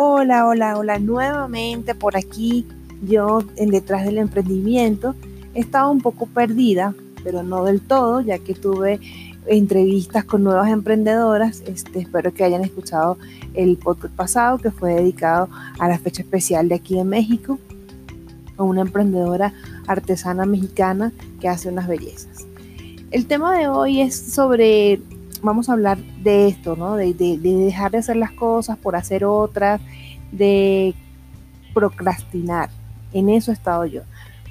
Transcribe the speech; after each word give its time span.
Hola, 0.00 0.46
hola, 0.46 0.78
hola, 0.78 1.00
nuevamente 1.00 1.92
por 1.92 2.16
aquí, 2.16 2.64
yo 3.02 3.42
en 3.56 3.70
detrás 3.70 4.04
del 4.04 4.18
emprendimiento. 4.18 5.16
Estaba 5.54 5.90
un 5.90 6.00
poco 6.00 6.26
perdida, 6.26 6.94
pero 7.24 7.42
no 7.42 7.64
del 7.64 7.80
todo, 7.80 8.20
ya 8.20 8.38
que 8.38 8.54
tuve 8.54 9.00
entrevistas 9.48 10.22
con 10.22 10.44
nuevas 10.44 10.70
emprendedoras. 10.70 11.64
Este, 11.66 11.98
espero 11.98 12.32
que 12.32 12.44
hayan 12.44 12.62
escuchado 12.62 13.18
el 13.54 13.76
podcast 13.76 14.14
pasado 14.14 14.58
que 14.58 14.70
fue 14.70 14.94
dedicado 14.94 15.48
a 15.80 15.88
la 15.88 15.98
fecha 15.98 16.22
especial 16.22 16.68
de 16.68 16.76
aquí 16.76 16.96
en 16.96 17.08
México, 17.08 17.58
con 18.54 18.68
una 18.68 18.82
emprendedora 18.82 19.52
artesana 19.88 20.46
mexicana 20.46 21.10
que 21.40 21.48
hace 21.48 21.70
unas 21.70 21.88
bellezas. 21.88 22.46
El 23.10 23.26
tema 23.26 23.58
de 23.58 23.66
hoy 23.66 24.00
es 24.00 24.14
sobre, 24.16 25.00
vamos 25.42 25.68
a 25.68 25.72
hablar 25.72 25.98
de 26.22 26.46
esto, 26.46 26.76
¿no? 26.76 26.94
De, 26.94 27.14
de, 27.14 27.36
de 27.38 27.54
dejar 27.56 27.90
de 27.90 27.98
hacer 27.98 28.16
las 28.16 28.30
cosas 28.30 28.76
por 28.78 28.94
hacer 28.94 29.24
otras, 29.24 29.80
de 30.32 30.94
procrastinar. 31.74 32.70
En 33.12 33.28
eso 33.28 33.50
he 33.50 33.54
estado 33.54 33.86
yo. 33.86 34.02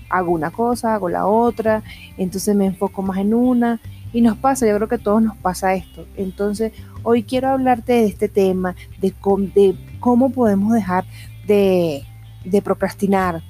Hago 0.10 0.32
una 0.32 0.52
cosa, 0.52 0.96
hago 0.96 1.10
la 1.10 1.26
otra, 1.26 1.84
entonces 2.18 2.56
me 2.56 2.66
enfoco 2.66 3.02
más 3.02 3.18
en 3.18 3.34
una 3.34 3.80
y 4.14 4.22
nos 4.22 4.38
pasa, 4.38 4.66
yo 4.66 4.76
creo 4.76 4.88
que 4.88 4.96
a 4.96 5.00
todos 5.00 5.22
nos 5.22 5.38
pasa 5.38 5.74
esto. 5.74 6.08
Entonces, 6.16 6.72
hoy 7.04 7.24
quiero 7.24 7.50
hablarte 7.50 7.94
de 7.94 8.06
este 8.06 8.30
tema, 8.30 8.76
de, 9.02 9.14
de 9.54 9.76
cómo 10.00 10.32
podemos 10.32 10.74
dejar 10.74 11.06
de, 11.46 12.04
de 12.46 12.62
procrastinar 12.62 13.42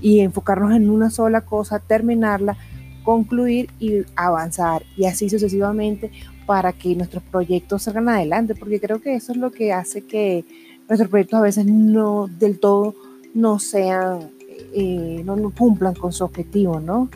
y 0.00 0.20
enfocarnos 0.20 0.72
en 0.72 0.88
una 0.90 1.10
sola 1.10 1.42
cosa, 1.42 1.78
terminarla, 1.78 2.56
concluir 3.02 3.70
y 3.78 4.02
avanzar 4.16 4.82
y 4.96 5.06
así 5.06 5.28
sucesivamente 5.28 6.10
para 6.46 6.72
que 6.72 6.94
nuestros 6.94 7.22
proyectos 7.22 7.82
salgan 7.82 8.08
adelante, 8.08 8.54
porque 8.54 8.80
creo 8.80 9.00
que 9.00 9.14
eso 9.14 9.32
es 9.32 9.38
lo 9.38 9.50
que 9.50 9.72
hace 9.72 10.06
que 10.06 10.44
nuestros 10.88 11.10
proyectos 11.10 11.38
a 11.38 11.42
veces 11.42 11.66
no 11.66 12.28
del 12.28 12.58
todo 12.58 12.94
no 13.34 13.58
sean, 13.58 14.30
eh, 14.72 15.22
no, 15.24 15.50
cumplan 15.50 15.94
con 15.94 16.12
su 16.12 16.24
objetivo, 16.24 16.80
¿no? 16.80 17.08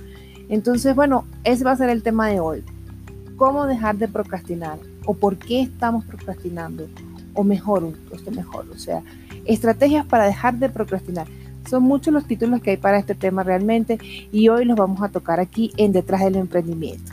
Entonces, 0.49 0.95
bueno, 0.95 1.25
ese 1.45 1.65
va 1.65 1.73
a 1.73 1.77
ser 1.77 1.89
el 1.89 2.03
tema 2.03 2.29
de 2.29 2.41
hoy 2.41 2.63
cómo 3.37 3.67
dejar 3.67 3.97
de 3.97 4.09
procrastinar 4.09 4.79
o 5.05 5.15
por 5.15 5.37
qué 5.37 5.63
estamos 5.63 6.05
procrastinando 6.05 6.87
o 7.35 7.43
mejor, 7.43 7.93
esto 8.13 8.31
mejor, 8.31 8.67
o 8.71 8.79
sea, 8.79 9.03
estrategias 9.47 10.07
para 10.07 10.27
dejar 10.27 10.59
de 10.59 10.69
procrastinar. 10.69 11.27
Son 11.69 11.83
muchos 11.83 12.13
los 12.13 12.27
títulos 12.27 12.61
que 12.61 12.71
hay 12.73 12.77
para 12.77 12.99
este 12.99 13.15
tema 13.15 13.43
realmente 13.43 13.99
y 14.31 14.49
hoy 14.49 14.65
los 14.65 14.77
vamos 14.77 15.03
a 15.03 15.09
tocar 15.09 15.41
aquí 15.41 15.73
en 15.77 15.93
Detrás 15.93 16.21
del 16.23 16.37
Emprendimiento. 16.37 17.12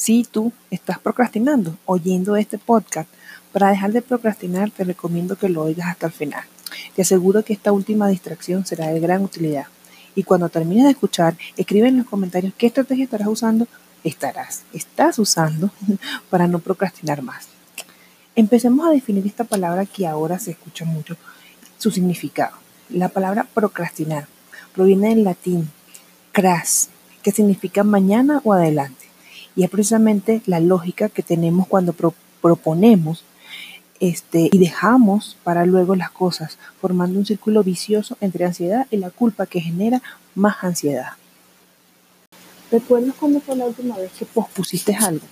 Si 0.00 0.24
tú 0.24 0.50
estás 0.70 0.98
procrastinando 0.98 1.76
oyendo 1.84 2.34
este 2.36 2.56
podcast, 2.56 3.06
para 3.52 3.68
dejar 3.68 3.92
de 3.92 4.00
procrastinar 4.00 4.70
te 4.70 4.82
recomiendo 4.82 5.36
que 5.36 5.50
lo 5.50 5.62
oigas 5.62 5.88
hasta 5.88 6.06
el 6.06 6.12
final. 6.12 6.42
Te 6.96 7.02
aseguro 7.02 7.44
que 7.44 7.52
esta 7.52 7.70
última 7.70 8.08
distracción 8.08 8.64
será 8.64 8.86
de 8.86 8.98
gran 8.98 9.22
utilidad. 9.22 9.66
Y 10.14 10.22
cuando 10.22 10.48
termines 10.48 10.84
de 10.84 10.92
escuchar, 10.92 11.36
escribe 11.58 11.88
en 11.88 11.98
los 11.98 12.06
comentarios 12.06 12.54
qué 12.56 12.68
estrategia 12.68 13.04
estarás 13.04 13.28
usando, 13.28 13.68
estarás, 14.02 14.62
estás 14.72 15.18
usando 15.18 15.70
para 16.30 16.46
no 16.46 16.60
procrastinar 16.60 17.20
más. 17.20 17.48
Empecemos 18.34 18.88
a 18.88 18.92
definir 18.92 19.26
esta 19.26 19.44
palabra 19.44 19.84
que 19.84 20.06
ahora 20.06 20.38
se 20.38 20.52
escucha 20.52 20.86
mucho, 20.86 21.18
su 21.76 21.90
significado. 21.90 22.56
La 22.88 23.10
palabra 23.10 23.46
procrastinar 23.52 24.28
proviene 24.74 25.10
del 25.10 25.24
latín 25.24 25.68
cras, 26.32 26.88
que 27.22 27.32
significa 27.32 27.84
mañana 27.84 28.40
o 28.44 28.54
adelante. 28.54 29.09
Y 29.56 29.64
es 29.64 29.70
precisamente 29.70 30.42
la 30.46 30.60
lógica 30.60 31.08
que 31.08 31.22
tenemos 31.22 31.66
cuando 31.66 31.94
proponemos 32.40 33.24
este, 34.00 34.48
y 34.50 34.58
dejamos 34.58 35.36
para 35.44 35.66
luego 35.66 35.94
las 35.94 36.10
cosas, 36.10 36.58
formando 36.80 37.18
un 37.18 37.26
círculo 37.26 37.62
vicioso 37.62 38.16
entre 38.20 38.46
ansiedad 38.46 38.86
y 38.90 38.96
la 38.96 39.10
culpa 39.10 39.46
que 39.46 39.60
genera 39.60 40.02
más 40.34 40.64
ansiedad. 40.64 41.12
¿Recuerdas 42.70 43.14
cuándo 43.18 43.40
fue 43.40 43.56
la 43.56 43.66
última 43.66 43.96
vez 43.98 44.12
que 44.12 44.24
pospusiste 44.24 44.94
algo? 44.94 45.26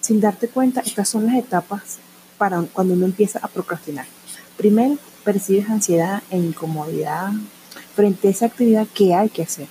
Sin 0.00 0.20
darte 0.20 0.48
cuenta, 0.48 0.80
estas 0.80 1.08
son 1.08 1.26
las 1.26 1.36
etapas 1.36 1.98
para 2.38 2.62
cuando 2.72 2.94
uno 2.94 3.04
empieza 3.04 3.38
a 3.42 3.48
procrastinar. 3.48 4.06
Primero, 4.56 4.96
percibes 5.22 5.68
ansiedad 5.68 6.22
e 6.30 6.38
incomodidad 6.38 7.32
frente 7.94 8.28
a 8.28 8.30
esa 8.30 8.46
actividad 8.46 8.86
que 8.94 9.14
hay 9.14 9.28
que 9.28 9.42
hacer. 9.42 9.66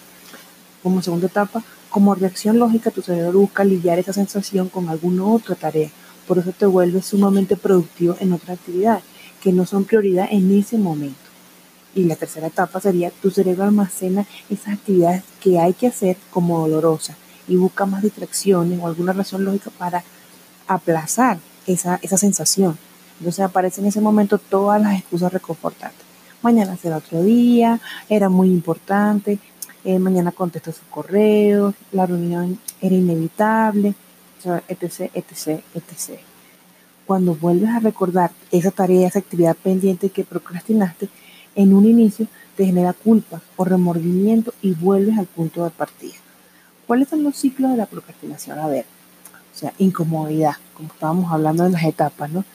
Como 0.83 1.01
segunda 1.01 1.27
etapa, 1.27 1.63
como 1.89 2.15
reacción 2.15 2.59
lógica, 2.59 2.91
tu 2.91 3.01
cerebro 3.01 3.39
busca 3.39 3.63
aliviar 3.63 3.99
esa 3.99 4.13
sensación 4.13 4.69
con 4.69 4.89
alguna 4.89 5.25
otra 5.25 5.55
tarea 5.55 5.89
por 6.27 6.37
eso 6.37 6.51
te 6.51 6.65
vuelves 6.65 7.05
sumamente 7.05 7.55
productivo 7.55 8.17
en 8.19 8.33
otras 8.33 8.59
actividades 8.59 9.03
que 9.41 9.53
no 9.53 9.65
son 9.65 9.85
prioridad 9.85 10.27
en 10.29 10.51
ese 10.57 10.77
momento. 10.77 11.15
Y 11.95 12.03
la 12.03 12.17
tercera 12.17 12.47
etapa 12.47 12.81
sería 12.81 13.11
tu 13.11 13.31
cerebro 13.31 13.63
almacena 13.63 14.25
esas 14.49 14.73
actividades 14.73 15.23
que 15.41 15.57
hay 15.57 15.73
que 15.73 15.87
hacer 15.87 16.17
como 16.29 16.59
dolorosas 16.59 17.15
y 17.47 17.55
busca 17.55 17.85
más 17.85 18.03
distracciones 18.03 18.77
o 18.79 18.87
alguna 18.87 19.13
razón 19.13 19.45
lógica 19.45 19.71
para 19.77 20.03
aplazar 20.67 21.39
esa, 21.65 21.97
esa 22.01 22.17
sensación. 22.17 22.77
Entonces 23.19 23.45
aparecen 23.45 23.85
en 23.85 23.89
ese 23.89 24.01
momento 24.01 24.37
todas 24.37 24.81
las 24.81 24.99
excusas 24.99 25.31
reconfortantes. 25.31 26.05
Mañana 26.41 26.77
será 26.77 26.97
otro 26.97 27.23
día, 27.23 27.79
era 28.09 28.29
muy 28.29 28.49
importante, 28.49 29.39
eh, 29.83 29.99
mañana 29.99 30.31
contesto 30.31 30.71
su 30.71 30.85
correo, 30.89 31.73
la 31.91 32.05
reunión 32.05 32.59
era 32.81 32.95
inevitable, 32.95 33.95
etc, 34.67 35.11
etc, 35.13 35.61
etc. 35.73 36.19
Cuando 37.05 37.35
vuelves 37.35 37.69
a 37.69 37.79
recordar 37.79 38.31
esa 38.51 38.71
tarea, 38.71 39.07
esa 39.07 39.19
actividad 39.19 39.55
pendiente 39.55 40.09
que 40.09 40.23
procrastinaste, 40.23 41.09
en 41.55 41.73
un 41.73 41.85
inicio 41.85 42.27
te 42.55 42.65
genera 42.65 42.93
culpa 42.93 43.41
o 43.55 43.63
remordimiento 43.63 44.53
y 44.61 44.73
vuelves 44.73 45.17
al 45.17 45.25
punto 45.25 45.63
de 45.63 45.69
partida. 45.69 46.15
¿Cuáles 46.85 47.09
son 47.09 47.23
los 47.23 47.35
ciclos 47.35 47.71
de 47.71 47.77
la 47.77 47.85
procrastinación? 47.85 48.59
A 48.59 48.67
ver, 48.67 48.85
o 49.53 49.57
sea, 49.57 49.73
incomodidad, 49.77 50.55
como 50.73 50.89
estábamos 50.89 51.31
hablando 51.31 51.63
de 51.63 51.71
las 51.71 51.83
etapas, 51.83 52.29
¿no? 52.29 52.45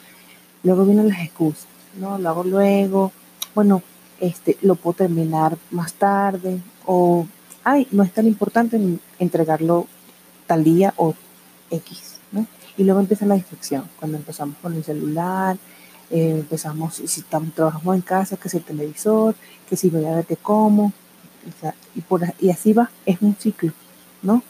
Luego 0.63 0.85
vienen 0.85 1.09
las 1.09 1.21
excusas, 1.21 1.67
¿no? 1.99 2.19
Lo 2.19 2.29
hago 2.29 2.45
luego, 2.45 3.13
bueno, 3.55 3.83
este, 4.23 4.57
lo 4.63 4.77
puedo 4.77 4.95
terminar 4.95 5.59
más 5.73 5.95
tarde, 5.95 6.61
o, 6.87 7.27
ay, 7.65 7.89
no 7.91 8.05
es 8.05 8.13
tan 8.13 8.29
importante 8.29 8.81
entregarlo 9.19 9.89
tal 10.47 10.63
día 10.63 10.95
o 10.97 11.15
X. 11.71 12.21
Y 12.79 12.85
luego 12.85 13.01
empieza 13.01 13.27
la 13.27 13.35
distracción, 13.35 13.85
cuando 13.99 14.17
empezamos 14.17 14.57
con 14.63 14.75
el 14.75 14.85
celular, 14.85 15.59
eh, 16.09 16.37
empezamos, 16.39 16.95
si 16.95 17.21
estamos, 17.21 17.53
trabajamos 17.53 17.97
en 17.97 18.01
casa, 18.03 18.37
que 18.37 18.49
si 18.49 18.59
el 18.59 18.63
televisor, 18.63 19.35
que 19.69 19.77
si 19.77 19.91
voy 19.91 20.05
a 20.07 20.15
ver 20.15 20.25
qué 20.25 20.37
como, 20.37 20.93
y, 22.41 22.51
así 22.51 22.73
va, 22.73 22.91
es 23.05 23.21
un 23.21 23.35
ciclo, 23.35 23.73
¿no? 24.23 24.43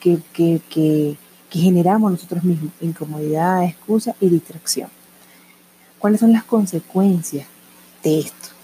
Que, 0.00 0.18
que 0.32 1.16
generamos 1.50 2.10
nosotros 2.10 2.42
mismos, 2.42 2.72
incomodidad, 2.80 3.64
excusa 3.64 4.16
y 4.18 4.30
distracción. 4.30 4.88
¿Cuáles 5.98 6.20
son 6.20 6.32
las 6.32 6.44
consecuencias 6.44 7.46
de 8.02 8.20
esto? 8.20 8.59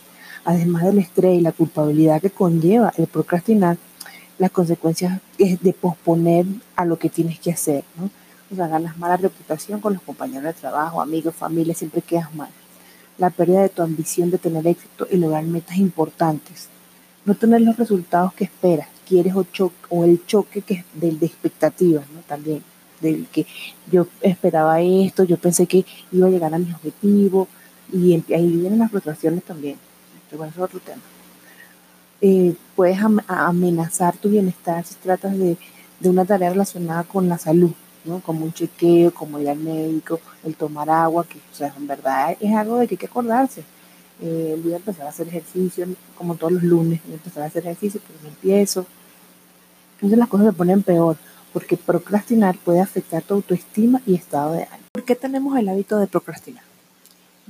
Además 0.47 0.85
del 0.85 1.01
estrés 1.01 1.37
y 1.37 1.41
la 1.41 1.51
culpabilidad 1.51 2.23
que 2.23 2.31
conlleva 2.31 2.93
el 2.97 3.09
procrastinar, 3.09 3.79
las 4.39 4.53
consecuencias 4.53 5.21
de 5.39 5.73
posponer 5.73 6.47
a 6.77 6.85
lo 6.85 6.97
que 7.01 7.11
tienes 7.11 7.41
que 7.41 7.51
hacer, 7.51 7.83
¿no? 7.99 8.11
O 8.53 8.55
sea, 8.55 8.69
ganas 8.69 8.97
mala 8.97 9.17
reputación 9.17 9.81
con 9.81 9.95
los 9.95 10.03
compañeros 10.03 10.45
de 10.45 10.53
trabajo, 10.53 11.03
amigos, 11.03 11.35
familia, 11.35 11.75
siempre 11.75 12.01
quedas 12.01 12.33
mal. 12.33 12.49
La 13.19 13.31
pérdida 13.31 13.63
de 13.63 13.71
tu 13.71 13.83
ambición 13.83 14.31
de 14.31 14.39
tener 14.39 14.65
éxito 14.69 15.09
y 15.11 15.17
lograr 15.17 15.43
metas 15.43 15.79
importantes. 15.79 16.69
No 17.25 17.35
tener 17.35 17.63
los 17.63 17.77
resultados 17.77 18.33
que 18.35 18.45
esperas, 18.45 18.87
quieres 19.05 19.35
o, 19.35 19.45
o 19.89 20.05
el 20.05 20.25
choque 20.27 20.63
que, 20.63 20.85
del 20.95 21.19
de 21.19 21.27
expectativas, 21.27 22.09
¿no? 22.11 22.21
También, 22.21 22.63
del 23.01 23.27
que 23.27 23.49
yo 23.91 24.07
esperaba 24.21 24.81
esto, 24.81 25.25
yo 25.25 25.39
pensé 25.39 25.67
que 25.67 25.85
iba 26.13 26.29
a 26.29 26.31
llegar 26.31 26.55
a 26.55 26.59
mis 26.59 26.73
objetivos, 26.73 27.49
y 27.93 28.15
ahí 28.33 28.47
vienen 28.47 28.79
las 28.79 28.93
frustraciones 28.93 29.43
también. 29.43 29.77
Bueno, 30.31 30.47
eso 30.47 30.65
es 30.65 30.65
otro 30.65 30.81
tema. 30.81 31.03
Eh, 32.21 32.55
puedes 32.75 32.99
amenazar 33.29 34.17
tu 34.17 34.29
bienestar 34.29 34.85
si 34.85 34.95
tratas 34.97 35.39
de, 35.39 35.57
una 36.05 36.25
tarea 36.25 36.51
relacionada 36.51 37.05
con 37.05 37.29
la 37.29 37.39
salud, 37.39 37.73
¿no? 38.05 38.21
Como 38.21 38.45
un 38.45 38.53
chequeo, 38.53 39.13
como 39.13 39.39
ir 39.39 39.49
al 39.49 39.59
médico, 39.59 40.21
el 40.45 40.55
tomar 40.55 40.91
agua, 40.91 41.25
que 41.25 41.39
o 41.39 41.55
sea, 41.55 41.73
en 41.77 41.87
verdad 41.87 42.37
es 42.41 42.55
algo 42.55 42.79
de 42.79 42.87
que 42.87 42.95
hay 42.95 42.99
que 42.99 43.07
acordarse. 43.07 43.63
Eh, 44.21 44.59
voy 44.63 44.73
a 44.73 44.77
empezar 44.77 45.07
a 45.07 45.11
hacer 45.11 45.29
ejercicio, 45.29 45.87
como 46.17 46.35
todos 46.37 46.53
los 46.55 46.63
lunes, 46.63 47.01
voy 47.05 47.13
a 47.13 47.17
empezar 47.17 47.43
a 47.43 47.47
hacer 47.47 47.63
ejercicio, 47.65 48.01
pero 48.07 48.19
no 48.23 48.29
empiezo. 48.29 48.87
Entonces 49.95 50.19
las 50.19 50.29
cosas 50.29 50.49
se 50.49 50.53
ponen 50.53 50.83
peor, 50.83 51.17
porque 51.53 51.77
procrastinar 51.77 52.57
puede 52.59 52.81
afectar 52.81 53.23
tu 53.23 53.35
autoestima 53.35 54.01
y 54.07 54.15
estado 54.15 54.53
de 54.53 54.65
ánimo. 54.65 54.89
¿Por 54.93 55.05
qué 55.05 55.17
tenemos 55.17 55.59
el 55.59 55.69
hábito 55.69 55.99
de 55.99 56.07
procrastinar? 56.07 56.65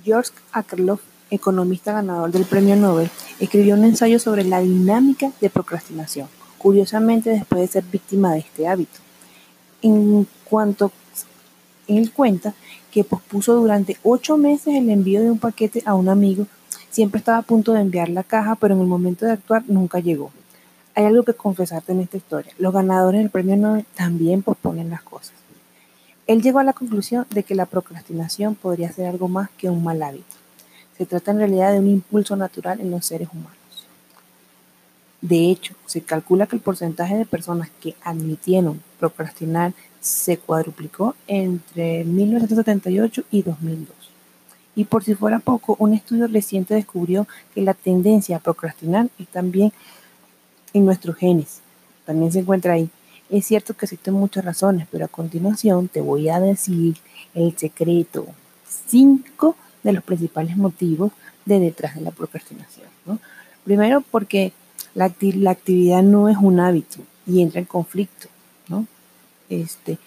George 0.05 0.32
Akerlof 0.52 1.00
economista 1.31 1.93
ganador 1.93 2.31
del 2.31 2.44
Premio 2.44 2.76
Nobel, 2.76 3.11
escribió 3.40 3.75
un 3.75 3.84
ensayo 3.84 4.19
sobre 4.19 4.44
la 4.44 4.61
dinámica 4.61 5.32
de 5.40 5.50
procrastinación, 5.50 6.28
curiosamente 6.58 7.31
después 7.31 7.61
de 7.62 7.69
ser 7.69 7.84
víctima 7.84 8.32
de 8.32 8.40
este 8.40 8.69
hábito. 8.69 9.00
en 9.82 10.26
cuanto 10.49 10.90
él 11.87 12.12
cuenta 12.12 12.55
que 12.90 13.05
pospuso 13.05 13.55
durante 13.55 13.96
ocho 14.02 14.37
meses 14.37 14.75
el 14.75 14.90
envío 14.90 15.20
de 15.23 15.31
un 15.31 15.38
paquete 15.38 15.82
a 15.84 15.94
un 15.94 16.08
amigo, 16.08 16.46
siempre 16.90 17.19
estaba 17.19 17.38
a 17.38 17.43
punto 17.43 17.72
de 17.72 17.81
enviar 17.81 18.08
la 18.08 18.25
caja, 18.25 18.55
pero 18.56 18.75
en 18.75 18.81
el 18.81 18.87
momento 18.87 19.26
de 19.26 19.32
actuar 19.32 19.64
nunca 19.69 20.00
llegó. 20.00 20.31
Hay 20.94 21.05
algo 21.05 21.25
que 21.25 21.34
confesarte 21.34 21.93
en 21.93 22.00
esta 22.00 22.17
historia. 22.17 22.52
Los 22.58 22.72
ganadores 22.72 23.20
del 23.20 23.31
premio 23.31 23.56
Nobel 23.56 23.84
también 23.94 24.43
posponen 24.43 24.88
las 24.88 25.02
cosas. 25.02 25.34
Él 26.26 26.43
llegó 26.43 26.58
a 26.58 26.64
la 26.64 26.72
conclusión 26.72 27.26
de 27.31 27.43
que 27.43 27.55
la 27.55 27.67
procrastinación 27.67 28.55
podría 28.55 28.90
ser 28.90 29.06
algo 29.06 29.29
más 29.29 29.50
que 29.58 29.69
un 29.69 29.84
mal 29.84 30.02
hábito. 30.02 30.35
Se 30.96 31.06
trata 31.06 31.31
en 31.31 31.38
realidad 31.38 31.72
de 31.72 31.78
un 31.78 31.88
impulso 31.88 32.37
natural 32.37 32.81
en 32.81 32.90
los 32.90 33.04
seres 33.04 33.28
humanos. 33.32 33.56
De 35.20 35.50
hecho, 35.50 35.75
se 35.87 36.02
calcula 36.02 36.46
que 36.46 36.56
el 36.56 36.62
porcentaje 36.62 37.16
de 37.16 37.26
personas 37.26 37.70
que 37.81 37.96
admitieron 38.02 38.81
procrastinar 38.98 39.72
se 40.00 40.38
cuadruplicó 40.38 41.16
entre 41.26 42.04
1978 42.04 43.25
y 43.31 43.43
2002. 43.43 43.88
Y 44.76 44.84
por 44.84 45.02
si 45.02 45.14
fuera 45.14 45.38
poco, 45.38 45.75
un 45.78 45.94
estudio 45.94 46.26
reciente 46.28 46.75
descubrió 46.75 47.26
que 47.54 47.62
la 47.62 47.75
tendencia 47.75 48.37
a 48.37 48.40
procrastinar 48.40 49.08
es 49.19 49.26
también 49.28 49.72
en 50.75 50.84
nuestros 50.84 51.16
genes. 51.16 51.60
También 52.04 52.31
se 52.31 52.40
encuentra 52.40 52.75
ahí. 52.75 52.90
Es 53.31 53.46
cierto 53.46 53.75
que 53.75 53.87
existen 53.87 54.14
muchas 54.14 54.44
razones, 54.44 54.87
pero 54.90 55.06
a 55.06 55.08
continuación 55.08 55.88
te 55.88 56.00
voy 56.00 56.28
a 56.28 56.38
decir 56.38 56.96
el 57.34 57.56
secreto. 57.56 58.26
Cinco 58.87 59.56
de 59.86 59.92
los 59.94 60.04
principales 60.04 60.56
motivos 60.56 61.12
de 61.44 61.60
detrás 61.60 61.94
de 61.94 62.02
la 62.02 62.10
procrastinación. 62.10 62.86
Primero, 63.64 64.02
porque 64.10 64.52
la, 64.94 65.12
la, 65.20 65.50
actividad 65.50 66.02
no 66.02 66.28
es 66.28 66.36
un 66.36 66.60
hábito 66.60 66.98
y 67.26 67.40
entra 67.40 67.60
en 67.60 67.66
conflicto. 67.66 68.28
¿no? 68.68 68.86
Este, 69.48 69.98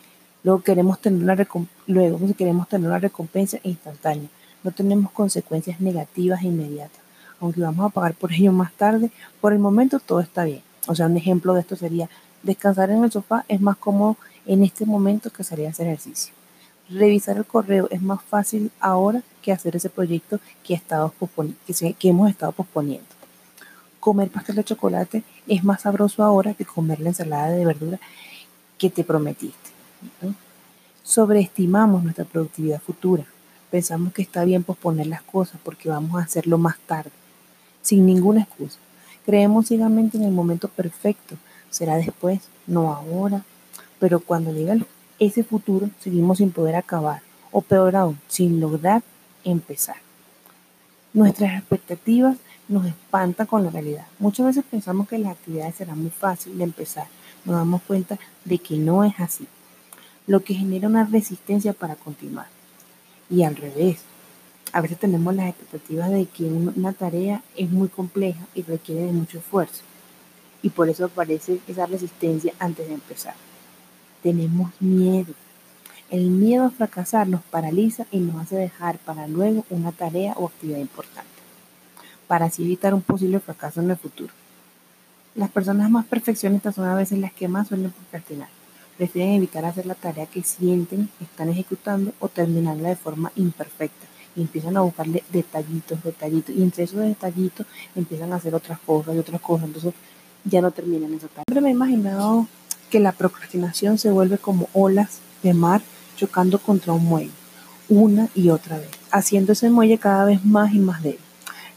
luego, 0.43 0.61
queremos 0.61 0.99
tener 0.99 1.21
una 1.21 1.47
luego 1.87 2.19
queremos 2.37 2.67
tener 2.69 2.87
una 2.87 2.99
recompensa 2.99 3.57
instantánea. 3.63 4.29
No 4.63 4.71
tenemos 4.71 5.11
consecuencias 5.11 5.79
negativas 5.79 6.43
inmediatas 6.43 6.99
aunque 7.39 7.61
vamos 7.61 7.85
a 7.85 7.89
pagar 7.89 8.13
por 8.13 8.31
ello 8.33 8.51
más 8.51 8.73
tarde, 8.73 9.11
por 9.41 9.53
el 9.53 9.59
momento 9.59 9.99
todo 9.99 10.19
está 10.19 10.43
bien. 10.43 10.61
O 10.87 10.95
sea, 10.95 11.05
un 11.05 11.17
ejemplo 11.17 11.53
de 11.53 11.61
esto 11.61 11.75
sería 11.75 12.09
descansar 12.43 12.89
en 12.89 13.03
el 13.03 13.11
sofá 13.11 13.45
es 13.47 13.61
más 13.61 13.77
cómodo 13.77 14.17
en 14.45 14.63
este 14.63 14.85
momento 14.85 15.29
que 15.29 15.43
salir 15.43 15.67
a 15.67 15.69
hacer 15.69 15.87
ejercicio. 15.87 16.33
Revisar 16.89 17.37
el 17.37 17.45
correo 17.45 17.87
es 17.91 18.01
más 18.01 18.21
fácil 18.21 18.71
ahora 18.79 19.21
que 19.41 19.51
hacer 19.51 19.75
ese 19.75 19.89
proyecto 19.89 20.39
que, 20.63 20.81
hemos 22.03 22.29
estado 22.29 22.51
posponiendo. 22.51 23.07
Comer 23.99 24.29
pastel 24.29 24.55
de 24.55 24.63
chocolate 24.63 25.23
es 25.47 25.63
más 25.63 25.81
sabroso 25.81 26.23
ahora 26.23 26.53
que 26.53 26.65
comer 26.65 26.99
la 26.99 27.09
ensalada 27.09 27.51
de 27.51 27.65
verdura 27.65 27.99
que 28.77 28.89
te 28.89 29.03
prometiste. 29.03 29.69
Sobreestimamos 31.03 32.03
nuestra 32.03 32.25
productividad 32.25 32.81
futura. 32.81 33.25
Pensamos 33.69 34.13
que 34.13 34.23
está 34.23 34.43
bien 34.43 34.63
posponer 34.63 35.07
las 35.07 35.21
cosas 35.21 35.59
porque 35.63 35.89
vamos 35.89 36.19
a 36.19 36.23
hacerlo 36.23 36.57
más 36.57 36.79
tarde 36.79 37.11
sin 37.81 38.05
ninguna 38.05 38.41
excusa. 38.41 38.77
Creemos 39.25 39.67
ciegamente 39.67 40.17
en 40.17 40.23
el 40.23 40.31
momento 40.31 40.67
perfecto. 40.67 41.35
Será 41.69 41.97
después, 41.97 42.39
no 42.67 42.93
ahora. 42.93 43.43
Pero 43.99 44.19
cuando 44.19 44.51
llega 44.53 44.75
ese 45.19 45.43
futuro, 45.43 45.89
seguimos 45.99 46.37
sin 46.37 46.51
poder 46.51 46.75
acabar, 46.75 47.21
o 47.51 47.61
peor 47.61 47.95
aún, 47.95 48.19
sin 48.27 48.59
lograr 48.59 49.03
empezar. 49.43 49.97
Nuestras 51.13 51.59
expectativas 51.59 52.37
nos 52.67 52.85
espantan 52.85 53.47
con 53.47 53.63
la 53.63 53.71
realidad. 53.71 54.05
Muchas 54.19 54.45
veces 54.45 54.63
pensamos 54.69 55.07
que 55.07 55.17
las 55.17 55.33
actividades 55.33 55.75
serán 55.75 55.99
muy 55.99 56.11
fáciles 56.11 56.57
de 56.57 56.63
empezar. 56.63 57.07
Nos 57.45 57.55
damos 57.55 57.81
cuenta 57.81 58.17
de 58.45 58.59
que 58.59 58.77
no 58.77 59.03
es 59.03 59.19
así, 59.19 59.47
lo 60.27 60.41
que 60.41 60.53
genera 60.53 60.87
una 60.87 61.03
resistencia 61.03 61.73
para 61.73 61.95
continuar. 61.95 62.47
Y 63.29 63.43
al 63.43 63.55
revés, 63.55 64.01
a 64.71 64.81
veces 64.81 64.99
tenemos 64.99 65.33
las 65.35 65.49
expectativas 65.49 66.11
de 66.11 66.25
que 66.27 66.43
una 66.43 66.93
tarea 66.93 67.41
es 67.55 67.71
muy 67.71 67.87
compleja 67.87 68.45
y 68.53 68.61
requiere 68.61 69.05
de 69.05 69.13
mucho 69.13 69.39
esfuerzo. 69.39 69.81
Y 70.61 70.69
por 70.69 70.89
eso 70.89 71.05
aparece 71.05 71.59
esa 71.67 71.85
resistencia 71.87 72.53
antes 72.59 72.87
de 72.87 72.93
empezar. 72.93 73.33
Tenemos 74.23 74.71
miedo. 74.79 75.33
El 76.09 76.29
miedo 76.31 76.65
a 76.65 76.71
fracasar 76.71 77.27
nos 77.27 77.41
paraliza 77.43 78.05
y 78.11 78.19
nos 78.19 78.41
hace 78.41 78.55
dejar 78.55 78.97
para 78.97 79.27
luego 79.27 79.65
una 79.69 79.91
tarea 79.91 80.33
o 80.37 80.47
actividad 80.47 80.79
importante, 80.79 81.29
para 82.27 82.45
así 82.45 82.63
evitar 82.63 82.93
un 82.95 83.01
posible 83.01 83.39
fracaso 83.39 83.79
en 83.81 83.91
el 83.91 83.97
futuro. 83.97 84.33
Las 85.35 85.51
personas 85.51 85.91
más 85.91 86.05
perfeccionistas 86.05 86.75
son 86.75 86.85
a 86.85 86.95
veces 86.95 87.19
las 87.19 87.31
que 87.31 87.47
más 87.47 87.67
suelen 87.67 87.91
procrastinar. 87.91 88.49
Prefieren 88.97 89.35
evitar 89.35 89.63
hacer 89.63 89.85
la 89.85 89.93
tarea 89.93 90.25
que 90.25 90.43
sienten 90.43 91.09
están 91.21 91.49
ejecutando 91.49 92.11
o 92.19 92.27
terminarla 92.27 92.89
de 92.89 92.95
forma 92.95 93.31
imperfecta 93.35 94.07
y 94.35 94.41
empiezan 94.41 94.75
a 94.77 94.81
buscarle 94.81 95.23
detallitos, 95.31 96.03
detallitos, 96.03 96.55
y 96.55 96.63
entre 96.63 96.83
esos 96.83 96.99
detallitos 96.99 97.67
empiezan 97.95 98.33
a 98.33 98.37
hacer 98.37 98.55
otras 98.55 98.79
cosas 98.79 99.15
y 99.15 99.19
otras 99.19 99.41
cosas, 99.41 99.67
entonces 99.67 99.93
ya 100.43 100.61
no 100.61 100.71
terminan 100.71 101.13
esa 101.13 101.27
tarea. 101.27 101.43
Siempre 101.47 101.61
me 101.61 101.69
he 101.69 101.73
imaginado 101.73 102.47
que 102.89 102.99
la 102.99 103.11
procrastinación 103.11 103.97
se 103.97 104.11
vuelve 104.11 104.37
como 104.37 104.69
olas 104.73 105.19
de 105.43 105.53
mar 105.53 105.81
chocando 106.15 106.59
contra 106.59 106.93
un 106.93 107.05
muelle, 107.05 107.31
una 107.87 108.29
y 108.35 108.49
otra 108.49 108.77
vez, 108.77 108.89
haciendo 109.11 109.53
ese 109.53 109.69
muelle 109.69 109.97
cada 109.97 110.25
vez 110.25 110.43
más 110.43 110.73
y 110.73 110.79
más 110.79 111.01
débil. 111.01 111.19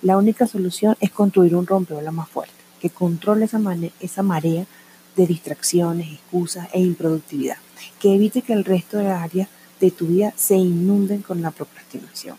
La 0.03 0.19
única 0.19 0.49
solución 0.49 0.97
es 1.01 1.13
construir 1.13 1.55
un 1.55 1.67
rompeolas 1.67 2.13
más 2.13 2.29
fuerte, 2.29 2.53
que 2.81 2.91
controle 2.91 3.45
esa, 3.45 4.23
marea 4.23 4.67
de 5.15 5.27
distracciones, 5.27 6.13
excusas 6.13 6.69
e 6.73 6.81
improductividad, 6.81 7.57
que 8.01 8.15
evite 8.15 8.43
que 8.43 8.53
el 8.53 8.65
resto 8.65 8.99
de 8.99 9.05
las 9.05 9.23
áreas 9.23 9.49
de 9.79 9.93
tu 9.93 10.09
vida 10.09 10.33
se 10.37 10.57
inunden 10.57 11.23
con 11.23 11.41
la 11.41 11.53
procrastinación. 11.53 12.37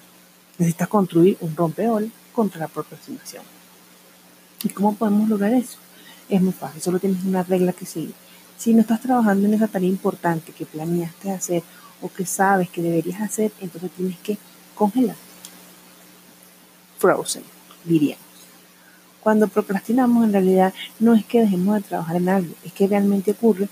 Necesitas 0.58 0.90
construir 0.90 1.38
un 1.40 1.56
rompeol 1.56 2.12
contra 2.34 2.60
la 2.60 2.68
procrastinación. 2.68 3.44
¿Y 4.64 4.70
cómo 4.70 4.96
podemos 4.96 5.30
lograr 5.30 5.54
eso? 5.54 5.78
Es 6.28 6.42
muy 6.42 6.54
fácil, 6.54 6.82
solo 6.82 7.00
tienes 7.00 7.24
una 7.24 7.44
regla 7.44 7.72
que 7.72 7.86
seguir. 7.86 8.14
Si 8.64 8.74
no 8.74 8.80
estás 8.80 9.02
trabajando 9.02 9.46
en 9.46 9.56
esa 9.56 9.68
tarea 9.68 9.90
importante 9.90 10.54
que 10.54 10.66
planeaste 10.66 11.32
hacer 11.32 11.64
o 12.02 12.08
que 12.08 12.26
sabes 12.26 12.70
que 12.70 12.82
deberías 12.82 13.20
hacer, 13.20 13.52
entonces 13.60 13.92
tienes 13.92 14.18
que 14.20 14.38
congelar. 14.74 15.18
Frozen, 16.98 17.44
diríamos. 17.84 18.24
Cuando 19.20 19.50
procrastinamos, 19.50 20.24
en 20.24 20.32
realidad 20.32 20.74
no 20.98 21.14
es 21.14 21.26
que 21.26 21.42
dejemos 21.42 21.76
de 21.76 21.82
trabajar 21.82 22.16
en 22.16 22.30
algo, 22.30 22.54
es 22.64 22.72
que 22.72 22.88
realmente 22.88 23.32
ocurre, 23.32 23.68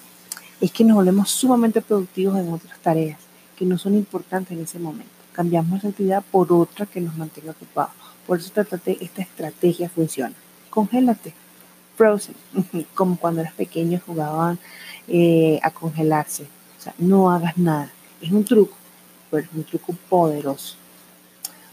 es 0.60 0.74
que 0.74 0.84
nos 0.84 0.98
volvemos 0.98 1.30
sumamente 1.30 1.82
productivos 1.82 2.38
en 2.38 2.52
otras 2.52 2.78
tareas 2.80 3.18
que 3.56 3.64
no 3.64 3.78
son 3.78 3.94
importantes 3.94 4.58
en 4.58 4.66
ese 4.66 4.78
momento. 4.78 5.14
Cambiamos 5.32 5.82
la 5.86 5.92
actividad 5.92 6.22
por 6.30 6.52
otra 6.52 6.86
que 6.86 7.00
nos 7.00 7.16
mantenga 7.16 7.52
ocupados. 7.52 7.94
Por 8.28 8.40
eso 8.40 8.52
tratate, 8.52 8.98
esta 9.00 9.22
estrategia 9.22 9.88
funciona. 9.88 10.36
Congélate. 10.70 11.34
Como 12.96 13.18
cuando 13.18 13.42
eras 13.42 13.54
pequeño 13.54 14.00
jugaban 14.06 14.60
eh, 15.08 15.60
a 15.64 15.72
congelarse. 15.72 16.44
O 16.78 16.82
sea, 16.82 16.94
no 16.98 17.32
hagas 17.32 17.58
nada. 17.58 17.92
Es 18.22 18.32
un 18.32 18.44
truco, 18.44 18.76
pero 19.30 19.44
es 19.44 19.50
un 19.54 19.64
truco 19.64 19.94
poderoso. 20.10 20.76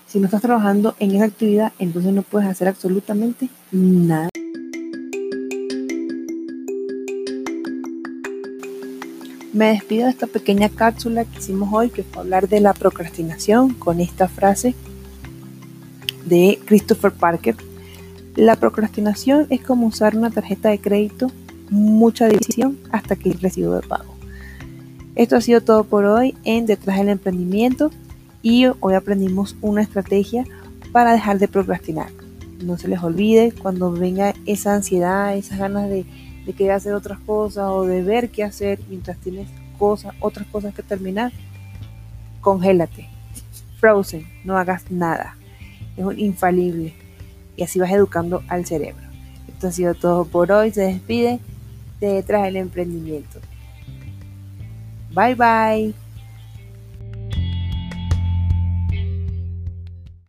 Si 0.06 0.18
no 0.18 0.26
estás 0.26 0.42
trabajando 0.42 0.94
en 0.98 1.14
esa 1.14 1.26
actividad, 1.26 1.72
entonces 1.78 2.12
no 2.12 2.22
puedes 2.22 2.48
hacer 2.48 2.68
absolutamente 2.68 3.48
nada. 3.70 4.30
Me 9.52 9.72
despido 9.72 10.04
de 10.04 10.10
esta 10.10 10.26
pequeña 10.26 10.68
cápsula 10.68 11.24
que 11.24 11.38
hicimos 11.38 11.68
hoy, 11.72 11.90
que 11.90 12.04
fue 12.04 12.22
hablar 12.22 12.48
de 12.48 12.60
la 12.60 12.74
procrastinación 12.74 13.74
con 13.74 14.00
esta 14.00 14.28
frase 14.28 14.74
de 16.26 16.58
Christopher 16.64 17.12
Parker. 17.12 17.56
La 18.36 18.56
procrastinación 18.56 19.46
es 19.50 19.60
como 19.62 19.86
usar 19.86 20.16
una 20.16 20.30
tarjeta 20.30 20.68
de 20.68 20.80
crédito, 20.80 21.30
mucha 21.70 22.28
división 22.28 22.78
hasta 22.92 23.16
que 23.16 23.30
el 23.30 23.40
recibo 23.40 23.74
de 23.74 23.86
pago. 23.86 24.14
Esto 25.14 25.36
ha 25.36 25.40
sido 25.40 25.60
todo 25.60 25.84
por 25.84 26.04
hoy 26.04 26.36
en 26.44 26.66
Detrás 26.66 26.98
del 26.98 27.08
Emprendimiento 27.08 27.90
y 28.42 28.66
hoy 28.80 28.94
aprendimos 28.94 29.56
una 29.60 29.82
estrategia 29.82 30.44
para 30.92 31.12
dejar 31.12 31.38
de 31.38 31.48
procrastinar. 31.48 32.10
No 32.62 32.78
se 32.78 32.88
les 32.88 33.02
olvide 33.02 33.52
cuando 33.52 33.90
venga 33.90 34.34
esa 34.46 34.74
ansiedad, 34.74 35.36
esas 35.36 35.58
ganas 35.58 35.88
de 35.88 36.06
querer 36.56 36.72
hacer 36.72 36.94
otras 36.94 37.18
cosas 37.20 37.64
o 37.68 37.84
de 37.84 38.02
ver 38.02 38.30
qué 38.30 38.44
hacer 38.44 38.80
mientras 38.88 39.18
tienes 39.18 39.48
otras 39.78 40.46
cosas 40.48 40.74
que 40.74 40.82
terminar, 40.82 41.32
congélate. 42.40 43.08
Frozen, 43.78 44.26
no 44.44 44.56
hagas 44.56 44.90
nada. 44.90 45.36
Es 45.96 46.04
un 46.04 46.18
infalible. 46.18 46.94
Y 47.58 47.64
así 47.64 47.80
vas 47.80 47.90
educando 47.90 48.44
al 48.46 48.64
cerebro. 48.64 49.02
Esto 49.48 49.66
ha 49.66 49.72
sido 49.72 49.94
todo 49.94 50.24
por 50.24 50.52
hoy. 50.52 50.70
Se 50.70 50.82
despide 50.82 51.40
de 51.98 52.06
detrás 52.06 52.44
del 52.44 52.56
emprendimiento. 52.56 53.40
Bye 55.10 55.34
bye. 55.34 56.07